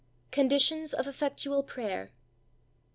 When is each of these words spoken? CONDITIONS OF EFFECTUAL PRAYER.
CONDITIONS 0.31 0.95
OF 0.95 1.07
EFFECTUAL 1.09 1.61
PRAYER. 1.61 2.11